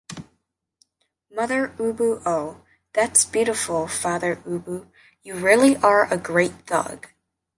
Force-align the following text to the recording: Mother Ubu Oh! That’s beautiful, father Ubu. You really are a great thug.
Mother 1.31 1.75
Ubu 1.77 2.23
Oh! 2.25 2.61
That’s 2.93 3.23
beautiful, 3.23 3.87
father 3.87 4.37
Ubu. 4.47 4.87
You 5.21 5.35
really 5.35 5.77
are 5.77 6.11
a 6.11 6.17
great 6.17 6.65
thug. 6.65 7.05